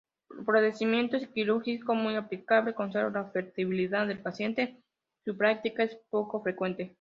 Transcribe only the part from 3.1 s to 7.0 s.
la fertilidad del paciente, su práctica es poco frecuente.